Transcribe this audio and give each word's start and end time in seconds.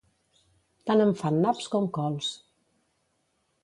Tant 0.89 1.03
em 1.05 1.13
fan 1.21 1.39
naps 1.45 1.71
com 1.77 1.89
cols. 2.01 2.35